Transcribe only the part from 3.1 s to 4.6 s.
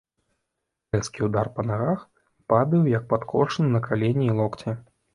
падкошаны на калені і